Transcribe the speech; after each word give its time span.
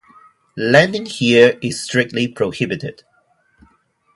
Landing 0.57 1.05
here 1.05 1.59
is 1.61 1.83
strictly 1.85 2.27
prohibited. 2.27 3.03